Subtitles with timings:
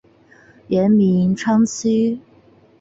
[0.67, 2.17] 原名昌枢。